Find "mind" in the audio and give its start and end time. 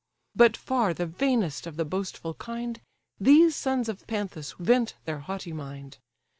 5.53-5.99